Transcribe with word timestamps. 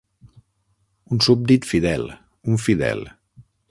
Un 1.11 1.21
súbdit 1.27 1.63
fidel, 1.73 2.05
un 2.53 2.57
fidel. 2.67 3.09